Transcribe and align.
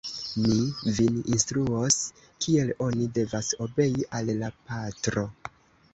Mi 0.43 0.55
vin 0.99 1.19
instruos, 1.35 1.99
kiel 2.45 2.73
oni 2.89 3.07
devas 3.19 3.53
obei 3.67 3.93
al 4.21 4.37
la 4.43 4.51
patro! 4.71 5.27